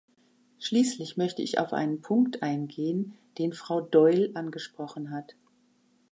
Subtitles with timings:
[0.57, 5.35] Schließlich möchte ich auf einen Punkt eingehen, den Frau Doyle angesprochen hat.